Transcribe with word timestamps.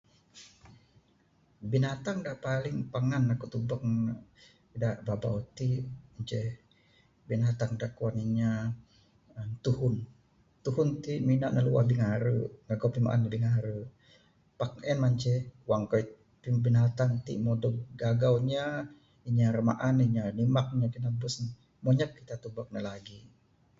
Binatang 1.71 2.17
da 2.25 2.33
paling 2.47 2.77
pangan 2.93 3.23
aku 3.33 3.45
tubek 3.53 3.81
ne 4.03 4.13
da 4.81 4.89
bauh-bauh 5.05 5.43
ti 5.57 5.69
en 6.15 6.21
ceh 6.29 6.47
binatang 7.29 7.71
da 7.81 7.87
kuan 7.97 8.15
inya 8.25 8.51
uhh 9.33 9.47
tuhun...tuhun 9.63 10.89
ti 11.03 11.13
mina 11.27 11.47
ne 11.55 11.61
luah 11.67 11.83
bingare...magau 11.91 12.89
pimaan 12.95 13.23
bingare...pak 13.33 14.71
en 14.91 14.97
mah 15.03 15.13
ceh 15.21 15.39
wang 15.69 15.83
kayuh...binatang 15.91 17.11
ti 17.25 17.33
mbuh 17.41 17.57
dog 17.63 17.75
gagau 18.01 18.35
inya...inya 18.43 19.45
ira 19.51 19.61
maan 19.69 19.93
ne, 19.97 20.03
inya 20.09 20.23
ira 20.25 20.35
nimak 20.39 20.67
ne, 20.77 20.83
ira 20.85 20.91
kinabes 20.93 21.35
ne...mbuh 21.41 21.91
anyap 21.93 22.11
kita 22.17 22.35
tubek 22.43 22.67
ne 22.73 22.81
lagi. 22.89 23.19